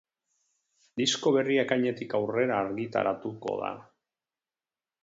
[1.01, 3.73] Disko berria ekainetik aurrera argitaratuko da.